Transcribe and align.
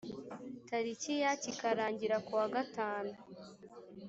tariki 0.67 1.13
ya 1.23 1.31
kikarangira 1.41 2.15
ku 2.25 2.31
wa 2.39 2.47
gatanu 2.55 3.13